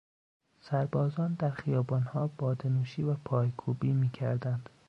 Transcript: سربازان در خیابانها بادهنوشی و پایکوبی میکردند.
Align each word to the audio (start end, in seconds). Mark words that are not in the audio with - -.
سربازان 0.59 1.33
در 1.33 1.49
خیابانها 1.49 2.27
بادهنوشی 2.27 3.03
و 3.03 3.13
پایکوبی 3.15 3.91
میکردند. 3.91 4.69